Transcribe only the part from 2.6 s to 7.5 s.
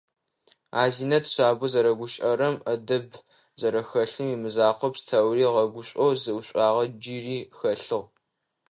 ӏэдэб зэрэхэлъым имызакъоу, пстэури ыгъэгушӏоу зы шӏуагъэ джыри